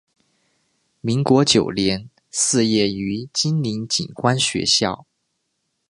[1.01, 5.05] 民国九年肄业于金陵警官学校。